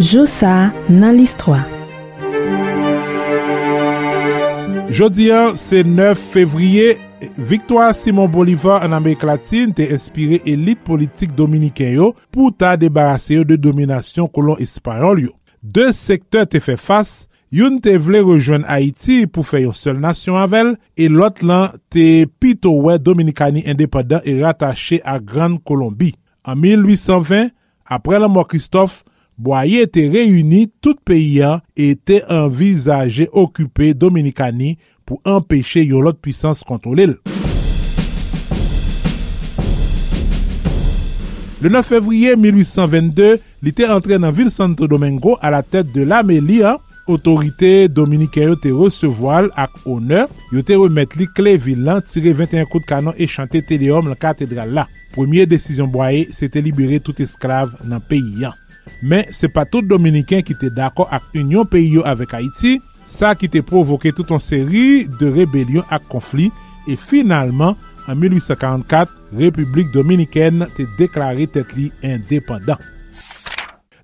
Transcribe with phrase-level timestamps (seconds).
[0.00, 1.66] Joussa nan l'histoire
[4.88, 6.96] Jodi an, se 9 fevriye,
[7.36, 13.36] Victoire Simon Bolivar an Amerik Latine te espire elit politik dominiken yo pou ta debarase
[13.36, 15.36] yo de dominasyon kolon espanyol yo.
[15.60, 20.38] De sektor te fe fas, yon te vle rejoen Haiti pou fe yon sel nasyon
[20.42, 26.14] avel, e lot lan te pito we Dominikani indépendant e ratache a Gran Kolombi.
[26.46, 27.52] An 1820,
[27.86, 29.04] apre la mò Christophe,
[29.36, 36.16] Boye te reyuni tout peyi an e te envizaje okupe Dominikani pou empeshe yon lot
[36.24, 37.18] pwisans kontrolil.
[41.60, 46.08] Le 9 fevriye 1822, li te entre nan vil Santo Domingo a la tèt de
[46.08, 46.78] la Melia
[47.10, 52.34] otorite Dominiken yo te resevoal ak oner, yo te remet li kle vil lan tire
[52.36, 54.86] 21 kout kanon e chante teleom la katedral la.
[55.14, 58.56] Premye desisyon boye, se te libere tout esklav nan peyi yan.
[59.02, 63.34] Men, se pa tout Dominiken ki te dako ak union peyi yo avek Haiti, sa
[63.38, 66.54] ki te provoke tout an seri de rebelyon ak konflik,
[66.86, 67.74] e finalman,
[68.06, 72.82] an 1844, Republik Dominiken te deklare tet li independant.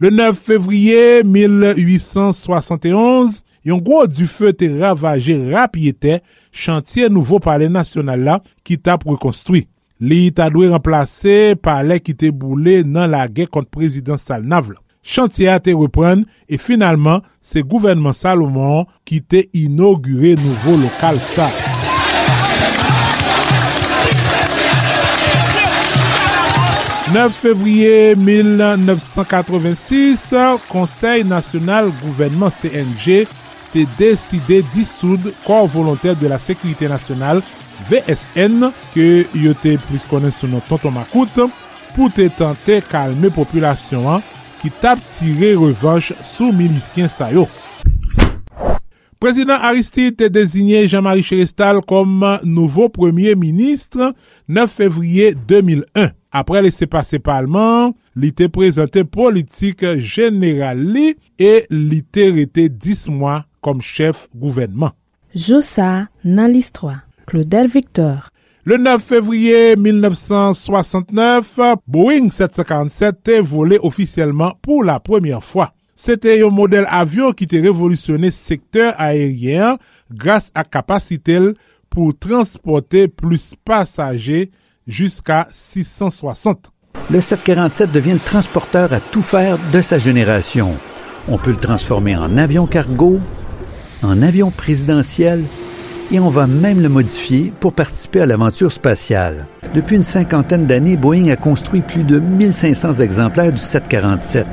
[0.00, 3.34] Le 9 fevriye 1871,
[3.68, 6.22] yon gwo du fe te ravaje rapyete
[6.56, 9.66] chantye nouvo pale nasyonal la ki tap rekonstrui.
[10.00, 14.80] Li ta dwe remplase pale ki te boule nan la gen kont prezident Salnav la.
[15.04, 21.52] Chantye a te repren e finalman se gouvenman Salomon ki te inaugure nouvo lokal sa.
[27.12, 30.34] 9 fevriye 1986,
[30.68, 33.26] Konseil National Gouvernement CNG
[33.72, 37.42] te deside disoud kor volontèr de la Sekurite Nationale
[37.90, 41.34] VSN ke yote plis konen sou nou Tonton Makout
[41.96, 44.22] pou te tante kalme populasyon an
[44.60, 47.48] ki tap tire revanche sou milisyen sayo.
[49.20, 54.14] Prezident Aristide te dezigne Jean-Marie Cherestal kom nouvo premier ministre
[54.48, 56.14] 9 fevriye 2001.
[56.32, 63.10] Apre li se pase palman, li te prezante politik generali e li te rete 10
[63.12, 64.94] mwa kom chef gouvenman.
[65.36, 68.30] Josa nan listwa Claudel Victor
[68.64, 75.68] Le 9 fevriye 1969, Boeing 747 te vole ofisyeleman pou la premiye fwa.
[76.00, 79.76] Se te yon model avyon ki te revolusyone sektor aeryen
[80.08, 81.50] grase a kapasitel
[81.92, 84.46] pou transporte plus pasaje
[84.88, 86.70] jiska 660.
[87.10, 90.78] Le 747 devient le transporteur à tout faire de sa génération.
[91.28, 93.20] On peut le transformer en avion cargo,
[94.02, 95.44] en avion présidentiel
[96.10, 99.46] et on va même le modifier pour participer à l'aventure spatiale.
[99.74, 104.46] Depuis une cinquantaine d'années, Boeing a construit plus de 1500 exemplaires du 747.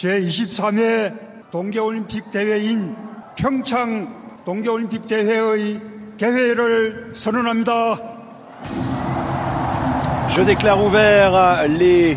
[0.00, 2.96] 제23회 동계올림픽 대회인
[3.36, 5.78] 평창 동계올림픽 대회의
[6.16, 7.98] 개회를 선언합니다.
[10.34, 12.16] Je déclare ouvert les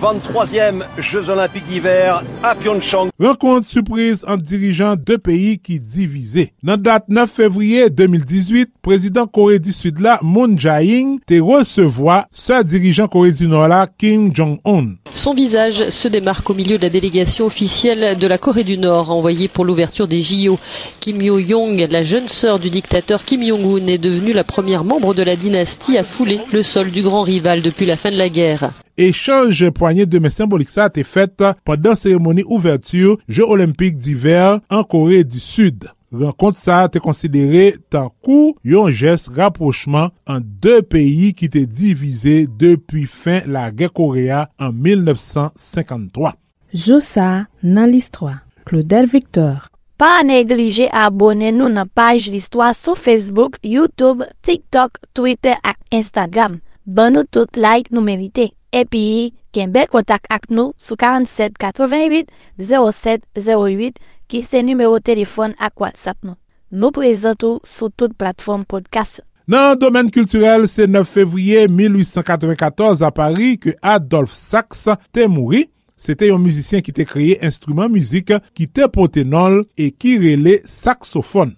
[0.00, 3.08] 23e Jeux Olympiques d'hiver à Pyeongchang.
[3.18, 6.52] Rencontre surprise entre dirigeants de pays qui divisé.
[6.62, 12.62] Nan date 9 février 2018, président Corée du Sud la Moon Jae-in te recevoit sa
[12.62, 14.94] dirigeant Corée du Nord la Kim Jong-un.
[15.10, 19.10] Son visage se démarque au milieu de la délégation officielle de la Corée du Nord
[19.10, 20.60] envoyée pour l'ouverture des JO.
[21.00, 25.24] Kim Yo-young, la jeune sœur du dictateur Kim Jong-un, est devenue la première membre de
[25.24, 28.70] la dynastie à fouler le sol du grand rival depuis la fin de la guerre.
[28.98, 35.22] Echange poanye deme sembolik sa te fet padan seremoni ouverture Je Olimpik d'hiver an Kore
[35.22, 35.86] di Sud.
[36.10, 42.48] Renkont sa te konsidere tan kou yon jes rapprochman an de peyi ki te divize
[42.58, 46.34] depi fin la gen Korea an 1953.
[46.74, 48.42] Joussa nan l'histoire.
[48.66, 55.78] Claudel Victor Pa neglije abone nou nan paj l'histoire sou Facebook, Youtube, TikTok, Twitter ak
[55.90, 56.60] Instagram.
[56.86, 58.52] Ban nou tout like nou merite.
[58.74, 62.28] epi kenbe kontak ak nou sou 47 88
[62.58, 66.36] 07 08 ki se numero telefon ak WhatsApp nou.
[66.68, 69.22] Nou prezentou sou tout platform podcast.
[69.48, 75.64] Nan domen kulturel, se 9 fevriye 1894 a Paris ke Adolphe Sachs te mouri.
[75.98, 80.18] Se te yon müzisyen ki te kreye instrument müzik ki te pote nol e ki
[80.22, 81.57] rele saxofon.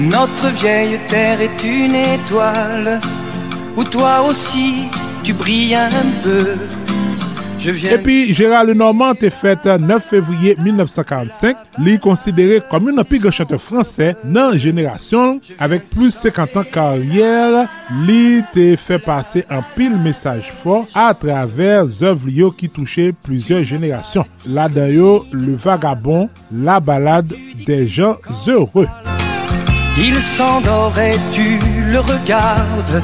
[0.00, 2.98] Notre vieille terre est une étoile
[3.76, 4.84] où toi aussi
[5.22, 5.90] tu brilles un
[6.24, 6.56] peu.
[7.58, 11.54] Je viens Et puis, Gérard Lenormand te fète 9 février 1945.
[11.80, 16.66] Li considéré comme un grand chanteur français dans génération avec plus de 50 ans de
[16.66, 17.68] carrière.
[18.06, 24.24] Li te fait passer un pile message fort à travers œuvres qui touchaient plusieurs générations.
[24.48, 27.34] Là le vagabond, la balade
[27.66, 28.16] des gens
[28.46, 28.88] heureux.
[30.02, 31.58] Il s'endort et tu
[31.92, 33.02] le regardes.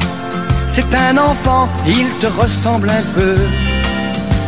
[0.67, 3.37] C'est un enfant, il te ressemble un peu.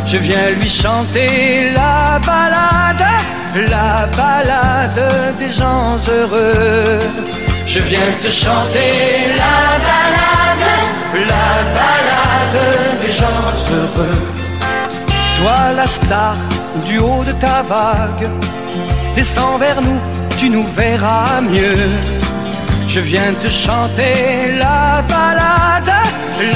[0.06, 3.06] Je viens lui chanter la balade,
[3.54, 6.98] la balade des gens heureux.
[7.66, 9.58] Je viens te chanter la
[9.88, 10.68] balade,
[11.32, 12.60] la balade
[13.02, 14.22] des gens heureux.
[15.38, 16.36] Toi la star
[16.86, 18.26] du haut de ta vague,
[19.14, 20.00] descends vers nous,
[20.38, 21.90] tu nous verras mieux.
[22.98, 25.94] Je viens te chanter la balade,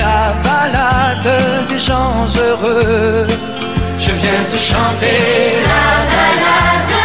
[0.03, 3.29] la balade des gens heureux.
[3.97, 5.21] Je viens te chanter
[5.73, 6.97] la balade,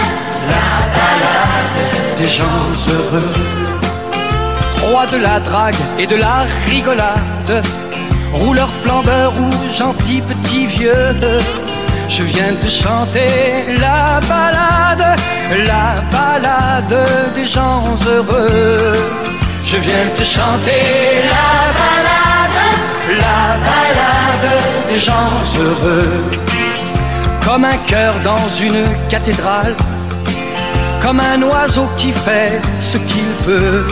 [0.53, 1.79] la balade
[2.19, 3.33] des gens heureux.
[4.81, 7.63] Roi de la drague et de la rigolade,
[8.33, 11.15] rouleur flambeur ou gentil petit vieux.
[12.09, 13.29] Je viens te chanter
[13.79, 15.19] la balade,
[15.67, 16.97] la balade
[17.35, 19.26] des gens heureux.
[19.69, 20.81] Je viens te chanter
[21.33, 22.61] la balade,
[23.23, 24.49] la balade
[24.89, 26.23] des gens heureux.
[27.43, 29.75] Comme un cœur dans une cathédrale,
[31.01, 33.85] comme un oiseau qui fait ce qu'il veut.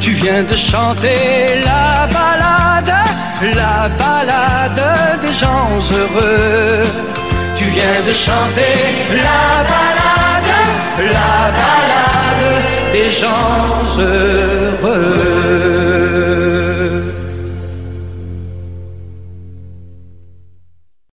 [0.00, 2.94] Tu viens de chanter la balade,
[3.60, 4.84] la balade
[5.20, 6.84] des gens heureux.
[7.56, 8.74] Tu viens de chanter
[9.28, 9.44] la
[9.74, 10.54] balade,
[11.16, 13.68] la balade des gens
[13.98, 14.47] heureux.
[14.80, 15.67] 呃